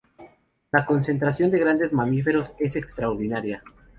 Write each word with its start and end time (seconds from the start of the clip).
La 0.71 0.83
concentración 0.83 1.51
de 1.51 1.59
grandes 1.59 1.93
mamíferos 1.93 2.53
es 2.57 2.75
extraordinaria. 2.75 3.63